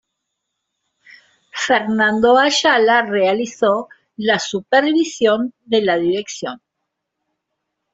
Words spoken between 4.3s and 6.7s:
supervisión de la dirección.